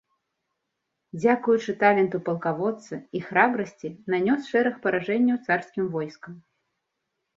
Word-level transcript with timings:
Дзякуючы 1.19 1.75
таленту 1.83 2.17
палкаводца 2.31 2.95
і 3.19 3.23
храбрасці 3.27 3.87
нанёс 4.15 4.41
шэраг 4.55 4.75
паражэнняў 4.87 5.37
царскім 5.47 5.85
войскам. 5.99 6.33